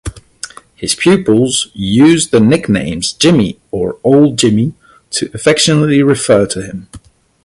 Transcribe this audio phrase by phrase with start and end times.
[0.75, 4.73] His pupils used the nicknames "Jimmy" or "old Jimmy"
[5.11, 6.87] to affectionately refer to him.